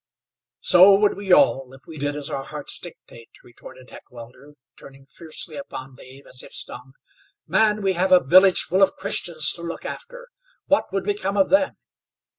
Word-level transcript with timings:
"So 0.61 0.95
would 0.95 1.15
we 1.15 1.31
all, 1.31 1.71
if 1.75 1.81
we 1.85 1.99
did 1.99 2.15
as 2.15 2.31
our 2.31 2.43
hearts 2.43 2.79
dictate," 2.79 3.29
retorted 3.43 3.91
Heckewelder, 3.91 4.53
turning 4.75 5.05
fiercely 5.05 5.57
upon 5.57 5.93
Dave 5.95 6.25
as 6.25 6.41
if 6.41 6.51
stung. 6.53 6.93
"Man! 7.45 7.83
we 7.83 7.93
have 7.93 8.11
a 8.11 8.19
village 8.19 8.63
full 8.63 8.81
of 8.81 8.95
Christians 8.95 9.51
to 9.53 9.61
look 9.61 9.85
after. 9.85 10.29
What 10.65 10.91
would 10.91 11.03
become 11.03 11.37
of 11.37 11.51
them? 11.51 11.77